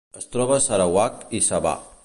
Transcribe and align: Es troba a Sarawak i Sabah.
Es 0.19 0.27
troba 0.35 0.55
a 0.55 0.63
Sarawak 0.67 1.21
i 1.41 1.45
Sabah. 1.49 1.79